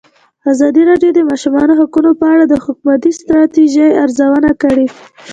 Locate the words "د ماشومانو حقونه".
1.21-2.11